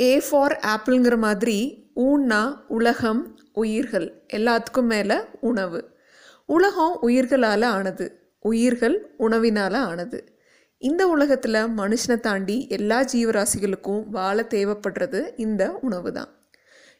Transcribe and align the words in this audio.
A 0.00 0.22
for 0.30 0.60
ஆப்பிள்ங்கிற 0.66 1.16
மாதிரி 1.16 1.88
ஊன்னா 1.96 2.58
உலகம் 2.68 3.38
உயிர்கள் 3.52 4.24
எல்லாத்துக்கும் 4.32 4.82
மேலே 4.82 5.16
உணவு. 5.40 5.80
உலகம் 6.46 6.98
உயிர்களால் 7.02 7.64
ஆனது 7.64 8.06
உயிர்கள் 8.40 9.14
உணவினால் 9.18 9.76
ஆனது. 9.76 10.40
இந்த 10.78 11.08
உலகத்தில் 11.08 11.54
மனுஷனை 11.54 12.20
தாண்டி 12.20 12.66
எல்லா 12.68 13.02
ஜீவராசிகளுக்கும் 13.02 14.08
வாழ 14.08 14.46
தேவைப்படுறது 14.54 15.30
இந்த 15.36 15.78
உணவு 15.82 16.12
தான் 16.12 16.32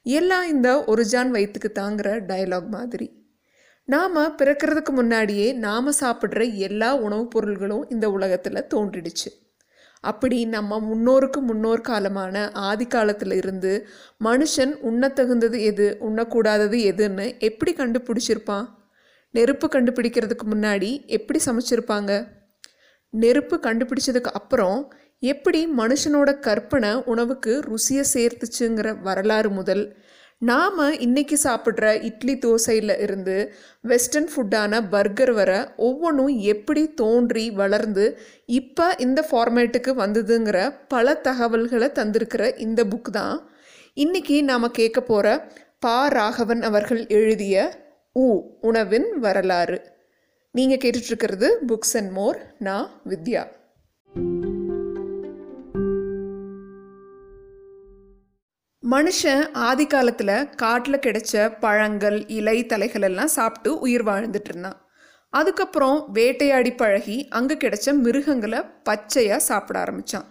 எல்லாம் 0.03 0.49
இந்த 0.49 0.85
ஒரு 0.85 1.05
ஜான் 1.05 1.31
வயிற்றுக்கு 1.31 1.83
தாங்குற 1.83 2.09
டயலாக் 2.29 2.69
மாதிரி. 2.69 3.09
நாம் 3.85 4.17
பிறக்கிறதுக்கு 4.17 4.91
முன்னாடியே 4.91 5.53
நாம் 5.53 5.93
சாப்பிட்ற 6.01 6.55
எல்லா 6.55 6.97
உணவுப் 6.97 7.31
பொருள்களும் 7.31 7.91
இந்த 7.91 8.11
உலகத்தில் 8.11 8.67
தோன்றிடுச்சு. 8.75 9.42
அப்படி 10.03 10.39
நம்ம 10.45 10.79
முன்னோருக்கு 10.81 11.41
முன்னோர் 11.41 11.83
காலமான 11.89 12.37
ஆதி 12.69 12.87
காலத்தில் 12.87 13.33
இருந்து 13.33 13.73
மனுஷன் 14.25 14.73
உண்ணத்தகுந்தது 14.91 15.59
எது 15.61 15.87
உண்ணக்கூடாதது 16.01 16.79
எதுன்னு 16.91 17.27
எப்படி 17.39 17.73
கண்டுபிடிச்சிருப்பான்? 17.73 18.67
நெருப்பு 19.35 19.67
கண்டுபிடிக்கிறதுக்கு 19.67 20.47
முன்னாடி 20.55 20.91
எப்படி 21.09 21.39
சமைச்சிருப்பாங்க? 21.47 22.13
நெருப்பு 23.15 23.57
கண்டுபிடிச்சதுக்கு 23.63 24.33
அப்புறம் 24.41 24.93
எப்படி 25.23 25.61
மனுஷனோட 25.77 26.31
கற்பனை 26.39 26.91
உணவுக்கு 27.05 27.53
ருசியை 27.69 28.05
சேர்த்துச்சுங்கிற 28.15 28.89
வரலாறு 29.03 29.51
முதல் 29.51 29.85
நாம் 30.49 30.79
இன்றைக்கி 30.79 31.37
சாப்பிட்ற 31.43 32.03
இட்லி 32.03 32.35
தோசையில் 32.37 33.01
இருந்து 33.01 33.55
வெஸ்டர்ன் 33.81 34.29
ஃபுட்டான 34.33 34.81
பர்கர் 34.91 35.33
வர 35.33 35.73
ஒவ்வொன்றும் 35.77 36.39
எப்படி 36.53 36.83
தோன்றி 36.95 37.51
வளர்ந்து 37.51 38.07
இப்போ 38.47 38.95
இந்த 38.99 39.29
ஃபார்மேட்டுக்கு 39.31 39.93
வந்ததுங்கிற 39.99 40.75
பல 40.89 41.15
தகவல்களை 41.15 41.89
தந்திருக்கிற 41.95 42.59
இந்த 42.59 42.85
புக் 42.85 43.11
தான். 43.11 43.37
இன்றைக்கி 43.97 44.43
நாம் 44.43 44.71
கேட்க 44.71 45.01
போகிற 45.03 45.47
பா 45.79 46.09
ராகவன் 46.09 46.63
அவர்கள் 46.63 47.07
எழுதிய 47.07 47.57
உ 48.13 48.27
உணவின் 48.61 49.19
வரலாறு. 49.19 49.81
நீங்கள் 50.55 50.83
கேட்டுட்ருக்கிறது 50.85 51.51
புக்ஸ் 51.67 51.97
அண்ட் 51.97 52.11
மோர் 52.11 52.41
நான் 52.59 52.89
வித்யா. 53.09 53.45
மனுஷன் 58.83 59.43
ஆதி 59.67 59.85
காலத்தில் 59.87 60.49
காட்டில் 60.63 61.03
கிடைச்ச 61.05 61.43
பழங்கள் 61.65 62.17
இலை 62.37 62.55
தலைகள் 62.71 63.05
எல்லாம் 63.09 63.31
சாப்பிட்டு 63.35 63.71
உயிர் 63.85 64.05
வாழ்ந்துட்டு 64.09 64.51
இருந்தான். 64.51 64.79
அதுக்கப்புறம் 65.33 65.99
வேட்டையாடி 66.17 66.73
பழகி 66.81 67.17
அங்கே 67.39 67.57
கிடைச்ச 67.65 67.95
மிருகங்களை 68.01 68.61
பச்சையாக 68.89 69.47
சாப்பிட 69.49 69.79
ஆரம்பித்தான் 69.83 70.27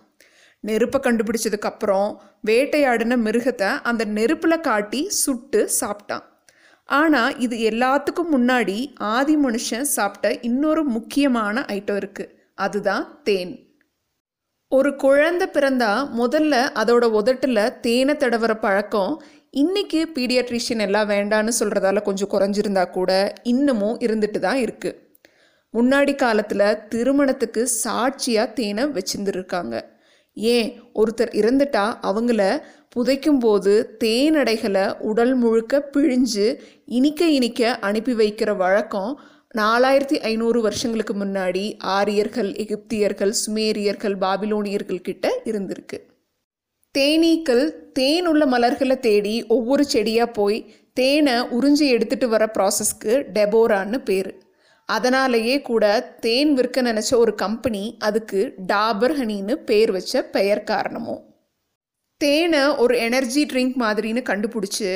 நெருப்பை 0.64 1.00
கண்டுபிடிச்சதுக்கப்புறம் 1.06 2.10
வேட்டையாடின 2.50 3.20
மிருகத்தை 3.28 3.70
அந்த 3.92 4.04
நெருப்பில் 4.18 4.66
காட்டி 4.70 5.02
சுட்டு 5.22 5.62
சாப்பிட்டான். 5.80 6.26
ஆனால் 6.90 7.40
இது 7.46 7.56
எல்லாத்துக்கும் 7.72 8.32
முன்னாடி 8.38 8.78
ஆதி 9.16 9.36
மனுஷன் 9.48 9.92
சாப்பிட்ட 9.98 10.30
இன்னொரு 10.50 10.84
முக்கியமான 10.98 11.66
ஐட்டம் 11.78 12.00
இருக்குது 12.04 12.34
அதுதான் 12.66 13.06
தேன். 13.24 13.54
ஒரு 14.72 14.96
குழந்தை 14.96 15.48
பிறந்தா 15.48 16.08
முதல்ல 16.18 16.56
அதோட 16.74 17.04
உதட்டில் 17.04 17.80
தேனை 17.80 18.14
தடவுற 18.14 18.60
பழக்கம் 18.60 19.24
இன்றைக்கி 19.58 20.06
பீடியாட்ரிஷியன் 20.16 20.80
எல்லாம் 20.80 21.10
வேண்டான்னு 21.10 21.50
சொல்கிறதால 21.60 22.02
கொஞ்சம் 22.02 22.30
குறைஞ்சிருந்தா 22.30 22.90
கூட 22.90 23.34
இன்னமும் 23.44 24.00
இருந்துட்டு 24.00 24.40
தான் 24.40 24.58
இருக்குது 24.58 24.98
முன்னாடி 25.74 26.16
காலத்தில் 26.16 26.88
திருமணத்துக்கு 26.90 27.68
சாட்சியாக 27.68 28.54
தேனை 28.54 28.84
வச்சுருந்துருக்காங்க. 28.84 29.82
ஏன்? 30.34 30.82
ஒருத்தர் 30.96 31.34
இறந்துட்டா 31.34 31.94
அவங்கள 32.02 32.62
புதைக்கும் 32.96 33.40
போது 33.40 33.98
தேனடைகளை 34.04 35.00
உடல் 35.00 35.34
முழுக்க 35.34 35.90
பிழிஞ்சு 35.94 36.56
இனிக்க 36.86 37.26
இனிக்க 37.26 37.78
அனுப்பி 37.80 38.14
வைக்கிற 38.14 38.58
வழக்கம் 38.58 39.20
நாலாயிரத்தி 39.56 40.18
ஐநூறு 40.22 40.60
வருஷங்களுக்கு 40.62 41.14
முன்னாடி 41.14 41.64
ஆரியர்கள் 41.96 42.52
எகிப்தியர்கள் 42.54 43.34
சுமேரியர்கள் 43.42 44.16
பாபிலோனியர்கள் 44.24 45.02
கிட்ட 45.02 45.28
இருந்திருக்கு. 45.46 45.98
தேனீக்கள் 46.96 47.66
தேன் 47.94 48.28
உள்ள 48.28 48.46
மலர்களை 48.46 48.98
தேடி 49.00 49.36
ஒவ்வொரு 49.48 49.84
செடியாக 49.86 50.32
போய் 50.32 50.60
தேனை 50.94 51.36
உறிஞ்சி 51.58 51.86
எடுத்துட்டு 51.88 52.28
வர 52.30 52.46
ப்ராசஸ்க்கு 52.56 53.14
டெபோரான்னு 53.36 54.00
பேர். 54.04 54.32
அதனாலேயே 54.90 55.62
கூட 55.62 55.84
தேன் 56.20 56.54
விற்க 56.54 56.82
நினச்ச 56.82 57.12
ஒரு 57.18 57.36
கம்பெனி 57.36 57.84
அதுக்கு 58.00 58.40
டாபர் 58.68 59.16
ஹனின்னு 59.20 59.54
பேர் 59.66 59.92
வச்ச 59.92 60.24
பெயர் 60.36 60.64
காரணமும் 60.64 61.22
தேனை 62.22 62.64
ஒரு 62.78 62.96
எனர்ஜி 63.00 63.44
ட்ரிங்க் 63.46 63.78
மாதிரின்னு 63.84 64.22
கண்டுபிடிச்சி 64.32 64.90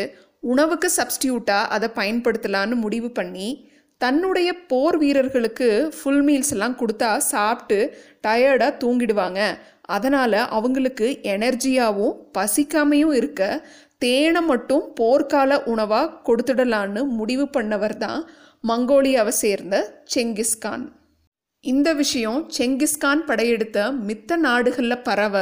உணவுக்கு 0.43 0.87
சப்ஸ்டியூட்டாக 0.97 1.71
அதை 1.75 1.87
பயன்படுத்தலான்னு 1.95 2.75
முடிவு 2.75 3.09
பண்ணி 3.11 3.47
தன்னுடைய 4.01 4.49
போர் 4.67 4.97
வீரர்களுக்கு 4.97 5.67
ஃபுல் 5.97 6.23
மீல்ஸ் 6.23 6.51
எல்லாம் 6.51 6.77
கொடுத்தா 6.77 7.11
சாப்பிட்டு 7.17 7.77
டயர்டாக 8.27 8.79
தூங்கிடுவாங்க. 8.83 9.41
அதனால் 9.85 10.39
அவங்களுக்கு 10.49 11.07
எனர்ஜியாகவும் 11.23 12.17
பசிக்காமையும் 12.37 13.13
இருக்க 13.13 13.41
தேனை 13.97 14.41
மட்டும் 14.41 14.83
போர்க்கால 14.99 15.57
உணவாக 15.63 16.13
கொடுத்துடலான்னு 16.27 17.01
முடிவு 17.09 17.45
பண்ணவர் 17.57 17.97
தான் 17.97 18.21
மங்கோலியாவை 18.63 19.33
சேர்ந்த 19.35 19.75
செங்கிஸ்கான் 20.15 20.85
இந்த 21.63 21.89
விஷயம் 21.93 22.41
செங்கிஸ்கான் 22.57 23.21
படையெடுத்த 23.25 23.79
மித்த 24.07 24.37
நாடுகளில் 24.37 25.03
பரவ 25.03 25.37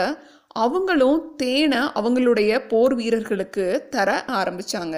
அவங்களும் 0.55 1.19
தேனை 1.35 1.81
அவங்களுடைய 1.95 2.51
போர் 2.67 2.95
வீரர்களுக்கு 2.95 3.65
தர 3.89 4.09
ஆரம்பித்தாங்க 4.33 4.97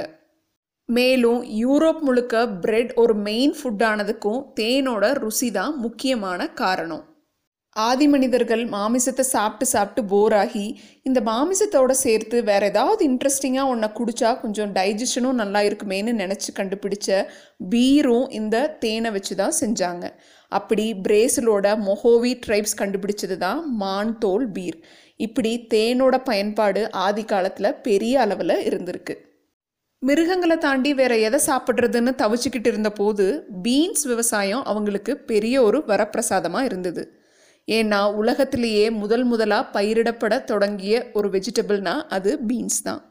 மேலும் 0.89 1.41
யூரோப் 1.61 2.01
முழுக்க 2.07 2.45
பிரெட் 2.63 2.91
ஒரு 3.03 3.13
மெயின் 3.27 3.53
ஃபுட்டானதுக்கும் 3.59 4.41
தேனோட 4.59 5.05
ருசி 5.23 5.51
தான் 5.51 5.73
முக்கியமான 5.77 6.47
காரணம். 6.61 7.03
ஆதி 7.75 8.05
மனிதர்கள் 8.07 8.61
மாமிசத்தை 8.73 9.23
சாப்பிட்டு 9.31 9.65
சாப்பிட்டு 9.71 10.01
போர் 10.11 10.35
ஆகி 10.41 10.65
இந்த 11.03 11.21
மாமிசத்தோட 11.21 11.91
சேர்த்து 12.03 12.43
வேற 12.43 12.65
ஏதாவது 12.65 13.01
இன்ட்ரெஸ்டிங்காக 13.09 13.71
ஒன்றை 13.73 13.89
குடிச்சா 13.97 14.29
கொஞ்சம் 14.43 14.71
டைஜஷனும் 14.77 15.39
நல்லா 15.41 15.61
இருக்குமேன்னு 15.69 16.13
நினச்சி 16.21 16.51
கண்டுபிடிச்ச 16.59 17.19
பீரும் 17.73 18.29
இந்த 18.39 18.65
தேனை 18.85 19.11
வச்சு 19.11 19.35
தான் 19.35 19.57
செஞ்சாங்க. 19.59 20.05
அப்படி 20.51 20.87
பிரேசிலோட 21.07 21.67
மொஹோவி 21.87 22.33
ட்ரைப்ஸ் 22.45 22.79
கண்டுபிடிச்சது 22.83 23.37
தான் 23.37 23.61
மான் 23.83 24.17
தோல் 24.17 24.49
பீர். 24.51 24.79
இப்படி 25.15 25.67
தேனோட 25.73 26.15
பயன்பாடு 26.31 26.83
ஆதி 26.91 27.23
காலத்தில் 27.23 27.77
பெரிய 27.81 28.19
அளவில் 28.19 28.57
இருந்திருக்கு. 28.69 29.15
மிருகங்களை 30.07 30.57
தாண்டி 30.57 30.93
வேற 30.93 31.17
எதை 31.17 31.39
சாப்பிட்றதுன்னு 31.47 32.11
தவிச்சுக்கிட்டு 32.21 32.67
இருந்த 32.67 32.89
போது 32.89 33.25
பீன்ஸ் 33.61 34.03
விவசாயம் 34.03 34.63
அவங்களுக்கு 34.63 35.17
பெரிய 35.17 35.63
ஒரு 35.63 35.83
வரப்பிரசாதமாக 35.87 36.63
இருந்தது. 36.63 37.03
ஏன்னா 37.67 38.13
உலகத்திலேயே 38.13 38.89
முதல் 38.91 39.23
முதலாக 39.23 39.71
பயிரிடப்பட 39.73 40.43
தொடங்கிய 40.43 41.09
ஒரு 41.13 41.29
வெஜிடபிள்னா 41.29 41.95
அது 42.07 42.39
பீன்ஸ் 42.47 42.81
தான். 42.81 43.01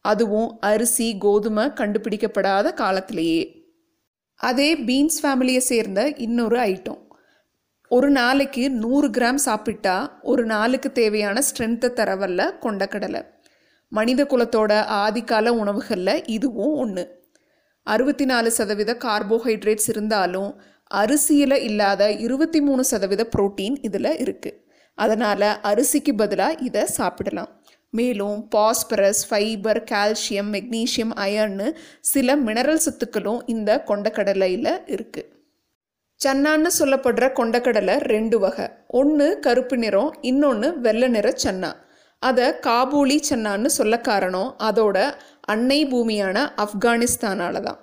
அதுவும் 0.00 0.58
அரிசி 0.60 1.18
கோதுமை 1.18 1.66
கண்டுபிடிக்கப்படாத 1.66 2.74
காலத்திலேயே. 2.74 3.42
அதே 4.34 4.74
பீன்ஸ் 4.74 5.20
ஃபேமிலியை 5.22 5.62
சேர்ந்த 5.70 6.00
இன்னொரு 6.16 6.58
ஐட்டம் 6.72 7.00
ஒரு 7.90 8.10
நாளைக்கு 8.10 8.70
நூறு 8.70 9.08
கிராம் 9.08 9.40
சாப்பிட்டா 9.48 10.18
ஒரு 10.22 10.44
நாளுக்கு 10.46 10.92
தேவையான 10.92 11.40
ஸ்ட்ரென்த்தை 11.40 11.90
தரவல்ல 12.00 12.50
கொண்டக்கடலை 12.64 13.22
மனித 13.92 14.20
குலத்தோட 14.24 14.72
ஆதிக்கால 15.04 15.48
உணவுகளில் 15.62 16.24
இதுவும் 16.26 16.74
ஒன்று 16.74 17.04
அறுபத்தி 17.86 18.24
நாலு 18.24 18.50
சதவீத 18.50 18.92
கார்போஹைட்ரேட்ஸ் 19.04 19.88
இருந்தாலும் 19.88 20.50
அரிசியில் 20.90 21.58
இல்லாத 21.68 22.10
இருபத்தி 22.12 22.60
மூணு 22.60 22.84
சதவீத 22.84 23.22
புரோட்டீன் 23.36 23.76
இதில் 23.80 24.10
இருக்குது 24.24 24.58
அதனால் 24.98 25.48
அரிசிக்கு 25.62 26.12
பதிலாக 26.14 26.58
இதை 26.62 26.84
சாப்பிடலாம். 26.84 27.50
மேலும் 27.90 28.48
phosphorus 28.48 29.22
fibre 29.28 29.80
calcium 29.84 30.50
magnesium 30.54 31.14
iron 31.24 31.68
சில 32.00 32.36
மினரல் 32.36 32.84
சத்துக்களும் 32.86 33.40
இந்த 33.46 33.84
கொண்டக்கடலையில் 33.86 34.72
இருக்குது 34.94 35.30
சன்னான்னு 36.24 36.70
சொல்லப்படுற 36.78 37.24
கொண்டக்கடலை 37.38 37.96
ரெண்டு 38.12 38.38
வகை. 38.38 38.66
ஒன்று 38.86 39.40
கருப்பு 39.40 39.76
நிறம் 39.76 40.12
இன்னொன்று 40.20 40.80
வெள்ளை 40.80 41.08
நிற 41.08 41.30
சன்னா. 41.44 41.70
அதை 42.26 42.46
காபூலி 42.66 43.16
சன்னான்னு 43.22 43.70
சொல்ல 43.70 43.94
காரணம் 44.02 44.50
அதோட 44.68 44.98
அன்னை 45.48 45.80
பூமியான 45.90 46.36
ஆப்கானிஸ்தானால 46.64 47.60
தான் 47.60 47.80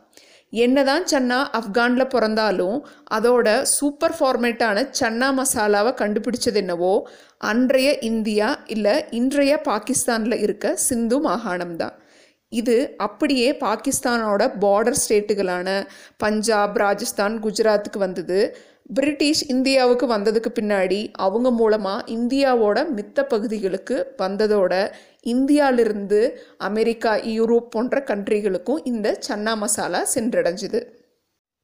என்னதான் 0.54 1.06
சன்னா 1.12 1.38
ஆப்கானில் 1.60 2.12
பிறந்தாலும் 2.12 2.76
அதோட 3.14 3.48
சூப்பர் 3.72 4.16
ஃபார்மேட்டான 4.18 4.84
சன்னா 5.00 5.30
மசாலாவை 5.32 5.92
கண்டுபிடிச்சது 5.94 6.60
என்னவோ 6.62 6.94
அன்றைய 7.44 7.90
இந்தியா 8.02 8.50
இல்லை 8.68 8.96
இன்றைய 9.12 9.54
பாகிஸ்தானில் 9.64 10.38
இருக்க 10.38 10.76
சிந்து 10.86 11.20
மாகாணம் 11.20 11.76
தான் 11.76 11.96
இது 12.52 12.76
அப்படியே 12.98 13.48
பாகிஸ்தானோட 13.62 14.44
பார்டர் 14.62 15.00
ஸ்டேட்டுகளான 15.02 15.70
பஞ்சாப் 16.18 16.78
ராஜஸ்தான் 16.78 17.36
குஜராத்துக்கு 17.44 18.00
வந்தது. 18.00 18.40
பிரிட்டிஷ் 18.90 19.50
இந்தியாவுக்கு 19.50 20.08
வந்ததுக்கு 20.08 20.50
பின்னாடி 20.60 21.12
அவங்க 21.12 21.52
மூலமாக 21.52 22.06
இந்தியாவோட 22.12 22.86
மித்த 22.96 23.24
பகுதிகளுக்கு 23.24 24.16
வந்ததோட 24.18 24.92
இந்தியாவிலிருந்து 25.22 26.40
அமெரிக்கா 26.58 27.16
யூரோப் 27.16 27.70
போன்ற 27.70 28.04
கண்ட்ரிகளுக்கும் 28.06 28.82
இந்த 28.84 29.20
சன்னா 29.28 29.58
மசாலா 29.58 30.08
சென்றடைஞ்சுது. 30.16 30.82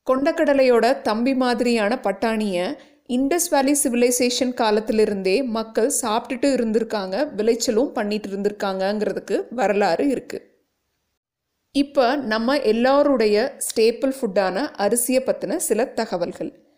கொண்டக்கடலையோட 0.07 1.01
தம்பி 1.01 1.35
மாதிரியான 1.35 1.95
பட்டாணியை 1.95 2.75
இண்டஸ் 3.07 3.49
வேலி 3.49 3.75
சிவிலைசேஷன் 3.83 4.53
காலத்திலிருந்தே 4.53 5.43
மக்கள் 5.43 5.91
சாப்பிட்டுட்டு 6.01 6.49
இருந்திருக்காங்க 6.53 7.35
விளைச்சலும் 7.35 7.91
பண்ணிட்டு 7.91 8.29
இருந்திருக்காங்கங்கிறதுக்கு 8.29 9.47
வரலாறு 9.49 10.05
இருக்குது 10.07 10.45
இப்போ 11.71 12.15
நம்ம 12.15 12.57
எல்லாருடைய 12.57 13.57
ஸ்டேப்பிள் 13.57 14.13
ஃபுட்டான 14.21 14.65
அரிசியை 14.77 15.21
பற்றின 15.25 15.55
சில 15.55 15.85
தகவல்கள். 15.85 16.68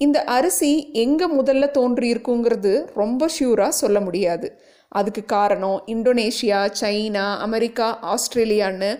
இந்த 0.00 0.18
அரிசி 0.34 0.70
எங்கே 1.04 1.26
முதல்ல 1.38 1.64
தோன்றியிருக்குங்கிறது 1.78 2.72
ரொம்ப 3.00 3.26
ஷியூராக 3.34 3.78
சொல்ல 3.80 3.98
முடியாது. 4.00 4.48
அதுக்கு 4.92 5.22
காரணம் 5.32 5.78
இந்தோனேஷியா 5.94 6.60
சைனா 6.80 7.26
அமெரிக்கா 7.46 7.88
ஆஸ்திரேலியான்னு 8.12 8.90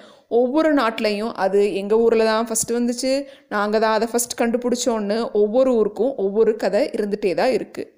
ஒவ்வொரு 0.41 0.71
நாட்டிலையும் 0.75 1.33
அது 1.45 1.61
எங்கள் 1.75 2.03
ஊரில் 2.05 2.29
தான் 2.33 2.49
ஃபஸ்ட்டு 2.49 2.77
வந்துச்சு. 2.79 3.13
நாங்கள் 3.55 3.83
தான் 3.85 3.97
அதை 3.99 4.09
ஃபஸ்ட் 4.13 4.37
கண்டுபிடிச்சோன்னு 4.41 5.17
ஒவ்வொரு 5.41 5.71
ஊருக்கும் 5.79 6.13
ஒவ்வொரு 6.25 6.53
கதை 6.65 6.83
இருந்துகிட்டே 6.97 7.33
தான் 7.41 7.55
இருக்குது 7.57 7.91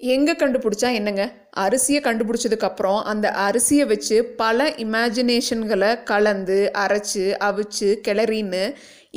எங்கே 0.00 0.32
கண்டுபிடிச்சா 0.40 0.88
என்னங்க? 0.98 1.24
அரிசியை 1.64 2.00
கண்டுபிடிச்சதுக்கப்புறம் 2.06 3.00
அந்த 3.12 3.26
அரிசியை 3.46 3.84
வச்சு 3.92 4.16
பல 4.42 4.66
இமேஜினேஷன்களை 4.84 5.90
கலந்து 6.10 6.58
அரைச்சு 6.82 7.24
அவிச்சு 7.48 7.88
கிளறின்னு 8.08 8.64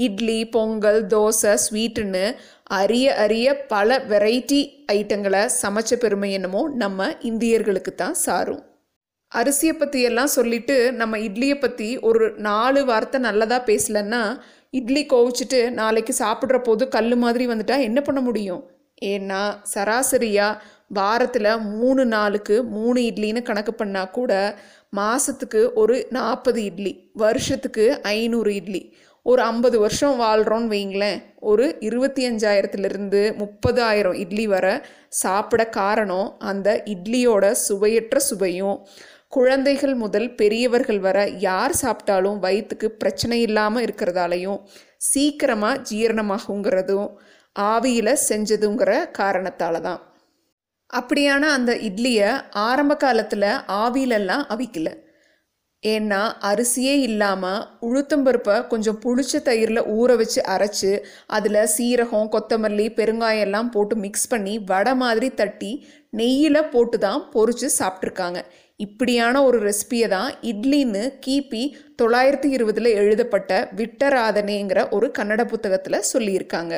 இட்லி 0.06 0.40
பொங்கல் 0.56 1.02
தோசை 1.14 1.54
ஸ்வீட்டுன்னு 1.64 2.26
அரிய 2.70 3.16
அரிய 3.16 3.66
பல 3.68 3.98
வெரைட்டி 4.10 4.60
ஐட்டங்களை 4.92 5.50
சமைச்ச 5.62 5.94
பெருமை 5.96 6.32
என்னமோ 6.32 6.62
நம்ம 6.76 7.08
இந்தியர்களுக்கு 7.22 7.96
தான் 7.96 8.14
சாரும். 8.14 8.62
அரிசியை 9.32 9.74
பற்றி 9.74 10.02
எல்லாம் 10.02 10.28
சொல்லிட்டு 10.28 10.94
நம்ம 10.94 11.18
இட்லியை 11.18 11.60
பற்றி 11.60 12.00
ஒரு 12.00 12.26
நாலு 12.38 12.86
வார்த்தை 12.86 13.22
நல்லதாக 13.22 13.68
பேசலன்னா 13.72 14.22
இட்லி 14.70 15.06
கோவிச்சிட்டு 15.06 15.70
நாளைக்கு 15.70 16.16
சாப்பிட்ற 16.20 16.64
போது 16.64 16.88
கல் 16.88 17.16
மாதிரி 17.16 17.48
வந்துட்டா 17.48 17.80
என்ன 17.80 18.02
பண்ண 18.02 18.22
முடியும்? 18.22 18.62
ஏன்னா 19.06 19.42
சராசரியாக 19.74 20.62
வாரத்தில் 20.88 21.52
மூணு 21.58 22.06
நாளுக்கு 22.06 22.64
மூணு 22.64 23.02
இட்லின்னு 23.02 23.42
கணக்கு 23.42 23.74
பண்ணால் 23.74 24.12
கூட 24.12 24.32
மாதத்துக்கு 24.90 25.74
ஒரு 25.74 26.08
நாற்பது 26.10 26.64
இட்லி 26.64 26.94
வருஷத்துக்கு 27.14 28.02
ஐநூறு 28.02 28.56
இட்லி 28.56 28.96
ஒரு 29.30 29.42
ஐம்பது 29.42 29.78
வருஷம் 29.80 30.16
வாழ்கிறோன்னு 30.22 30.72
வைங்களேன் 30.74 31.20
ஒரு 31.40 31.66
இருபத்தி 31.80 32.22
அஞ்சாயிரத்துலேருந்து 32.30 33.22
முப்பதாயிரம் 33.42 34.14
இட்லி 34.14 34.46
வர 34.48 34.66
சாப்பிட 35.10 35.62
காரணம் 35.70 36.30
அந்த 36.40 36.84
இட்லியோட 36.86 37.52
சுவையற்ற 37.52 38.20
சுவையும். 38.20 38.78
குழந்தைகள் 39.28 39.96
முதல் 39.96 40.30
பெரியவர்கள் 40.36 41.00
வர 41.00 41.18
யார் 41.28 41.76
சாப்பிட்டாலும் 41.82 42.40
வயிற்றுக்கு 42.40 42.90
பிரச்சனை 42.92 43.42
இல்லாமல் 43.42 43.84
இருக்கிறதாலையும் 43.86 44.62
சீக்கிரமாக 44.98 45.82
ஜீரணமாகுங்கிறதும் 45.90 47.10
ஆவியில் 47.60 48.22
செஞ்சதுங்கிற 48.30 49.12
காரணத்தால் 49.12 49.82
தான் 49.82 50.02
அப்படியான 50.94 51.50
அந்த 51.50 51.72
இட்லியை 51.90 52.30
ஆரம்ப 52.68 52.94
காலத்தில் 52.96 53.50
ஆவியிலெல்லாம் 53.84 54.46
அவிக்கலை. 54.50 54.94
ஏன்னா 55.84 56.22
அரிசியே 56.42 56.94
இல்லாமல் 57.00 57.66
உளுத்தம்பருப்பை 57.82 58.68
கொஞ்சம் 58.68 59.00
புளிச்ச 59.06 59.40
தயிரில் 59.40 59.88
ஊற 59.88 60.16
வச்சு 60.16 60.42
அரைச்சி 60.48 60.92
அதில் 61.28 61.70
சீரகம் 61.78 62.32
கொத்தமல்லி 62.32 62.88
பெருங்காயம் 62.90 63.42
எல்லாம் 63.42 63.70
போட்டு 63.70 63.96
மிக்ஸ் 63.96 64.28
பண்ணி 64.28 64.60
வடை 64.60 64.94
மாதிரி 64.96 65.30
தட்டி 65.34 65.72
நெய்யில் 66.10 66.70
போட்டு 66.70 67.00
தான் 67.00 67.24
பொறிச்சு 67.34 67.70
சாப்பிட்ருக்காங்க 67.80 68.42
இப்படியான 68.80 69.44
ஒரு 69.44 69.58
ரெசிபியை 69.60 70.08
தான் 70.08 70.30
இட்லின்னு 70.42 71.04
கிபி 71.26 71.64
தொள்ளாயிரத்தி 72.02 72.50
இருபதில் 72.50 72.92
எழுதப்பட்ட 72.94 73.70
விட்டராதனேங்கிற 73.76 74.90
ஒரு 74.90 75.12
கன்னட 75.18 75.46
புத்தகத்தில் 75.46 76.06
சொல்லியிருக்காங்க. 76.14 76.76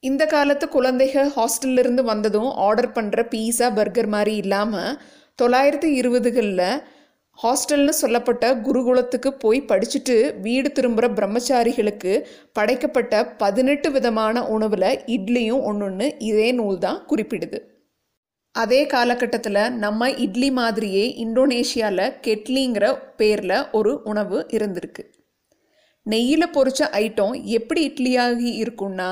இந்த 0.00 0.26
காலத்து 0.26 0.68
குழந்தைகள் 0.68 1.28
ஹாஸ்டல்லிருந்து 1.36 2.02
வந்ததும் 2.04 2.50
ஆர்டர் 2.58 2.92
பண்ணுற 2.92 3.24
பீஸா 3.30 3.68
பர்கர் 3.74 4.06
மாதிரி 4.06 4.36
இல்லாமல் 4.36 4.98
தொள்ளாயிரத்தி 5.42 5.90
இருபதுகளில் 5.92 6.82
ஹாஸ்டல்னு 7.38 7.88
சொல்லப்பட்ட 7.88 8.54
குருகுலத்துக்கு 8.54 9.30
போய் 9.38 9.60
படிச்சுட்டு 9.68 10.40
வீடு 10.40 10.72
திரும்புகிற 10.72 11.06
பிரம்மச்சாரிகளுக்கு 11.08 12.12
படைக்கப்பட்ட 12.52 13.24
பதினெட்டு 13.36 13.90
விதமான 13.90 14.48
உணவில் 14.48 15.00
இட்லியும் 15.06 15.62
ஒன்று 15.62 16.16
இதே 16.18 16.52
நூல் 16.52 16.78
தான் 16.78 17.06
குறிப்பிடுது. 17.08 17.58
அதே 18.52 18.86
காலகட்டத்தில் 18.86 19.72
நம்ம 19.74 20.10
இட்லி 20.10 20.50
மாதிரியே 20.50 21.04
இந்தோனேஷியாவில் 21.24 22.14
கெட்லிங்கிற 22.26 22.94
பேரில் 23.16 23.68
ஒரு 23.72 24.02
உணவு 24.02 24.46
இருந்திருக்கு. 24.52 25.04
நெய்யில் 26.02 26.54
பொரிச்ச 26.56 26.82
ஐட்டம் 27.04 27.34
எப்படி 27.44 27.82
இட்லியாகி 27.88 28.50
இருக்குன்னா 28.62 29.10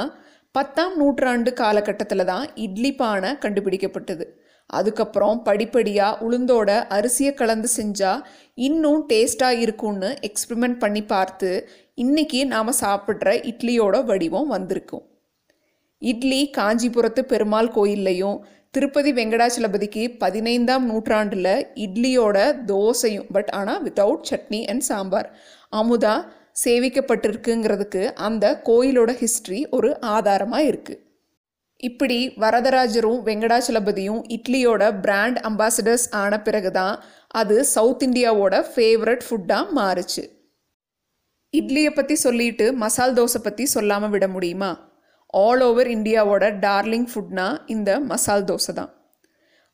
பத்தாம் 0.52 0.96
நூற்றாண்டு 0.96 1.52
காலகட்டத்தில் 1.52 2.24
தான் 2.24 2.46
இட்லி 2.54 2.92
பானை 2.94 3.30
கண்டுபிடிக்கப்பட்டது. 3.32 4.24
அதுக்கப்புறம் 4.78 5.42
படிப்படியாக 5.42 6.20
உளுந்தோட 6.26 6.70
அரிசியை 6.96 7.32
கலந்து 7.34 7.68
செஞ்சால் 7.76 8.24
இன்னும் 8.54 9.02
டேஸ்ட்டாக 9.10 9.60
இருக்கும்னு 9.60 10.10
எக்ஸ்பிரிமெண்ட் 10.28 10.78
பண்ணி 10.78 11.02
பார்த்து 11.04 11.50
இன்றைக்கி 11.98 12.40
நாம் 12.44 12.78
சாப்பிட்ற 12.82 13.28
இட்லியோட 13.50 13.96
வடிவம் 14.04 14.46
வந்திருக்கும். 14.46 15.04
இட்லி 16.02 16.40
காஞ்சிபுரத்து 16.58 17.22
பெருமாள் 17.24 17.70
கோயில்லையும் 17.74 18.38
திருப்பதி 18.70 19.10
வெங்கடாச்சலபதிக்கு 19.12 20.02
பதினைந்தாம் 20.18 20.84
நூற்றாண்டில் 20.86 21.54
இட்லியோட 21.84 22.36
தோசையும் 22.66 23.30
பட் 23.32 23.50
ஆனால் 23.50 23.82
வித்தவுட் 23.82 24.28
சட்னி 24.30 24.60
அண்ட் 24.66 24.86
சாம்பார். 24.90 25.28
அமுதா 25.72 26.14
சேவிக்கப்பட்டிருக்குங்கிறதுக்கு 26.64 28.02
அந்த 28.26 28.46
கோயிலோட 28.68 29.10
ஹிஸ்ட்ரி 29.18 29.60
ஒரு 29.70 29.90
ஆதாரமாக 30.14 30.68
இருக்குது 30.70 31.00
இப்படி 31.88 32.18
வரதராஜரும் 32.42 33.20
வெங்கடாச்சலபதியும் 33.26 34.22
இட்லியோட 34.36 35.00
பிராண்ட் 35.00 35.38
அம்பாசிடர்ஸ் 35.48 36.06
ஆன 36.10 36.42
பிறகு 36.42 36.70
தான் 36.70 37.02
அது 37.26 37.64
சவுத் 37.64 38.02
இந்தியாவோட 38.06 38.54
ஃபேவரட் 38.74 39.24
ஃபுட்டாக 39.26 39.74
மாறுச்சு. 39.78 40.22
இட்லியை 41.54 41.90
பற்றி 41.94 42.14
சொல்லிட்டு 42.14 42.66
மசால் 42.72 43.14
தோசை 43.14 43.40
பற்றி 43.42 43.64
சொல்லாமல் 43.66 44.10
விட 44.10 44.28
முடியுமா? 44.28 44.70
ஆல் 45.34 45.62
ஓவர் 45.62 45.86
இந்தியாவோட 45.86 46.44
டார்லிங் 46.66 47.08
ஃபுட்னா 47.12 47.46
இந்த 47.66 48.00
மசால் 48.00 48.44
தோசை 48.44 48.72
தான். 48.72 48.92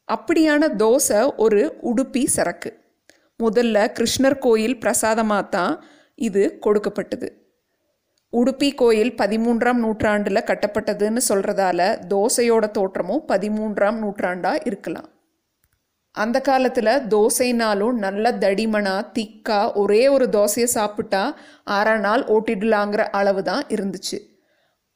அப்படியான 0.08 0.68
தோசை 0.82 1.20
ஒரு 1.36 1.60
உடுப்பி 1.82 2.24
சரக்கு. 2.26 2.72
முதல்ல 3.42 3.76
கிருஷ்ணர் 3.98 4.38
கோயில் 4.38 4.78
பிரசாதமாக 4.78 5.48
தான் 5.56 5.74
இது 6.14 6.58
கொடுக்கப்பட்டது. 6.58 7.28
உடுப்பி 8.32 8.68
கோயில் 8.74 9.12
பதிமூன்றாம் 9.20 9.80
நூற்றாண்டில் 9.82 10.46
கட்டப்பட்டதுன்னு 10.48 11.20
சொல்கிறதால 11.28 11.80
தோசையோட 12.12 12.64
தோற்றமும் 12.70 13.22
பதிமூன்றாம் 13.28 13.98
நூற்றாண்டாக 14.04 14.64
இருக்கலாம். 14.64 15.08
அந்த 16.14 16.38
காலத்தில் 16.40 17.02
தோசைனாலும் 17.14 17.96
நல்ல 18.04 18.32
தடிமனாக 18.44 19.08
திக்கா 19.16 19.60
ஒரே 19.74 20.02
ஒரு 20.08 20.26
தோசையை 20.28 20.68
சாப்பிட்டா 20.76 21.22
அரை 21.78 21.96
நாள் 21.98 22.24
ஓட்டிடலாங்கிற 22.34 23.04
அளவு 23.18 23.42
தான் 23.42 23.64
இருந்துச்சு. 23.76 24.18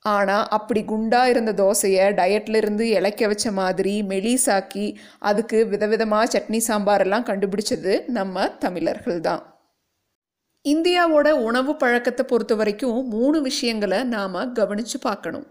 ஆனால் 0.04 0.48
அப்படி 0.56 0.82
குண்டாக 0.84 1.32
இருந்த 1.32 1.52
தோசையை 1.52 2.04
டயட்டில் 2.20 2.54
இருந்து 2.54 2.84
இலைக்க 2.98 3.26
வச்ச 3.28 3.52
மாதிரி 3.52 3.94
மெலிசாக்கி 4.12 4.86
அதுக்கு 5.30 5.60
விதவிதமாக 5.72 6.30
சட்னி 6.34 6.60
சாம்பாரெல்லாம் 6.68 7.28
கண்டுபிடிச்சது 7.30 7.94
நம்ம 8.18 8.48
தமிழர்கள் 8.64 9.20
தான் 9.20 9.42
இந்தியாவோட 10.64 11.30
உணவு 11.30 11.76
பழக்கத்தை 11.76 12.24
பொறுத்த 12.24 12.54
வரைக்கும் 12.54 13.08
மூணு 13.08 13.42
விஷயங்களை 13.42 14.02
நாம் 14.04 14.52
கவனித்து 14.52 14.98
பார்க்கணும். 14.98 15.46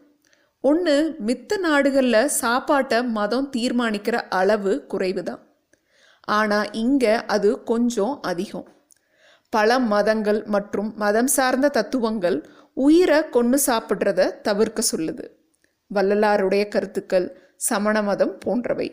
ஒன்று 0.63 1.15
மித்த 1.27 1.57
நாடுகளில் 1.57 2.27
சாப்பாட்டை 2.27 3.03
மதம் 3.03 3.47
தீர்மானிக்கிற 3.55 4.15
அளவு 4.29 4.85
குறைவு 4.87 5.23
தான் 5.23 5.41
ஆனால் 6.21 6.71
இங்கே 6.71 7.13
அது 7.25 7.63
கொஞ்சம் 7.63 8.15
அதிகம். 8.21 8.67
பல 9.49 9.79
மதங்கள் 9.79 10.43
மற்றும் 10.45 10.89
மதம் 10.95 11.27
சார்ந்த 11.27 11.69
தத்துவங்கள் 11.69 12.37
உயிரை 12.73 13.29
கொன்று 13.29 13.59
சாப்பிட்றத 13.65 14.41
தவிர்க்க 14.41 14.81
சொல்லுது. 14.91 15.25
வள்ளலாருடைய 15.91 16.67
கருத்துக்கள் 16.67 17.27
சமண 17.55 18.01
மதம் 18.01 18.37
போன்றவை. 18.37 18.89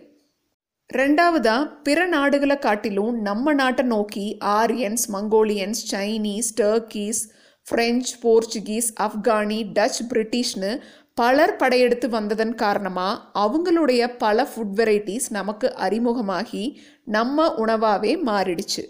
ரெண்டாவதா 0.91 1.55
பிற 1.83 2.07
நாடுகளை 2.07 2.57
காட்டிலும் 2.59 3.17
நம்ம 3.21 3.53
நாட்டை 3.53 3.85
நோக்கி 3.85 4.27
Aryans 4.41 5.05
Mongolians 5.13 5.81
Chinese 5.93 6.51
Turkish 6.61 7.21
French 7.67 8.11
Portuguese 8.23 8.89
Afghani 9.01 9.59
Dutch 9.73 10.01
பிரிட்டிஷ்னு 10.11 10.71
பலர் 11.15 11.57
படையெடுத்து 11.57 12.09
வந்ததன் 12.09 12.55
காரணமாக 12.55 13.21
அவங்களுடைய 13.35 14.17
பல 14.17 14.47
ஃபுட் 14.53 14.75
வெரைட்டிஸ் 14.75 15.29
நமக்கு 15.31 15.69
அறிமுகமாகி 15.77 16.65
நம்ம 17.07 17.49
உணவாகவே 17.57 18.13
மாறிடுச்சு. 18.27 18.85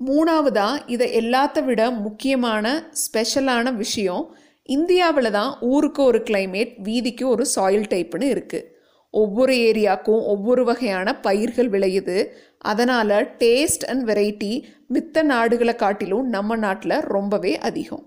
மூணாவதா 0.00 0.68
இதை 0.86 1.08
எல்லாத்த 1.12 1.64
விட 1.64 1.90
முக்கியமான 1.90 2.66
ஸ்பெஷலான 3.04 3.76
விஷயம் 3.76 4.24
இந்தியாவில் 4.68 5.30
தான் 5.30 5.52
ஊருக்கு 5.60 6.02
ஒரு 6.02 6.18
கிளைமேட் 6.18 6.74
வீதிக்கு 6.82 7.24
ஒரு 7.28 7.46
சாயில் 7.46 7.90
டைப்னு 7.90 8.28
இருக்குது 8.34 8.68
ஒவ்வொரு 9.22 9.54
ஏரியாவுக்கும் 9.68 10.22
ஒவ்வொரு 10.32 10.62
வகையான 10.64 11.14
பயிர்கள் 11.26 11.70
விளையுது. 11.70 12.18
அதனால் 12.70 13.14
டேஸ்ட் 13.42 13.84
அண்ட் 13.90 14.04
வெரைட்டி 14.10 14.52
மித்த 14.94 15.22
நாடுகளை 15.32 15.74
காட்டிலும் 15.76 16.28
நம்ம 16.28 16.56
நாட்டில் 16.64 16.96
ரொம்பவே 17.14 17.52
அதிகம். 17.68 18.04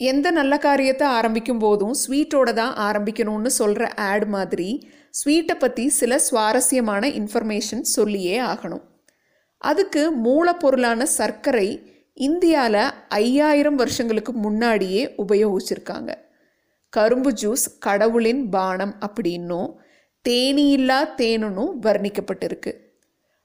எந்த 0.00 0.26
நல்ல 0.30 0.54
காரியத்தை 0.58 1.06
ஆரம்பிக்கும் 1.18 1.62
போதும் 1.64 1.94
ஸ்வீட்டோட 2.02 2.50
தான் 2.52 2.74
ஆரம்பிக்கணும்னு 2.88 3.50
சொல்கிற 3.58 3.84
ஆட் 4.08 4.26
மாதிரி 4.34 4.70
ஸ்வீட்டை 5.18 5.54
பற்றி 5.58 5.84
சில 6.00 6.18
சுவாரஸ்யமான 6.28 7.08
இன்ஃபர்மேஷன் 7.20 7.84
சொல்லியே 7.96 8.36
ஆகணும். 8.52 8.84
அதுக்கு 9.62 10.02
மூலப்பொருளான 10.24 11.02
சர்க்கரை 11.18 11.68
இந்தியாவில் 12.26 12.80
ஐயாயிரம் 13.18 13.78
வருஷங்களுக்கு 13.82 14.32
முன்னாடியே 14.46 15.02
உபயோகிச்சிருக்காங்க. 15.24 16.10
கரும்பு 16.92 17.30
ஜூஸ் 17.42 17.66
கடவுளின் 17.78 18.42
பானம் 18.54 18.94
அப்படின்னும் 19.06 19.70
தேனியில்லா 20.28 20.98
தேனுன்னும் 21.16 21.70
வர்ணிக்கப்பட்டிருக்கு. 21.82 22.72